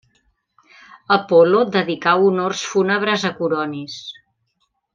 [1.15, 4.03] Apol·lo dedicà honors fúnebres a Coronis.